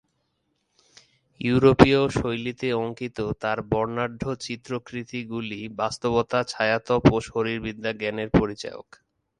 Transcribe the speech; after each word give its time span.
ইউরোপীয় 1.41 2.01
শৈলীতে 2.11 2.67
অঙ্কিত 2.75 3.17
তাঁর 3.41 3.59
বর্ণাঢ্য 3.71 4.23
চিত্রকৃতিগুলি 4.45 5.59
বাস্তবতা, 5.79 6.39
ছায়াতপ 6.43 7.01
ও 7.11 7.17
শরীরবিদ্যা 7.29 7.91
জ্ঞানের 7.93 8.29
পরিচায়ক। 8.39 8.87